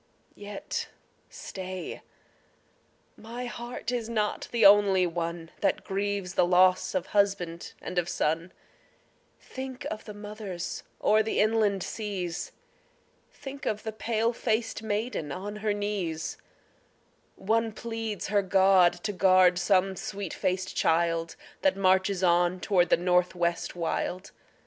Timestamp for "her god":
18.29-18.93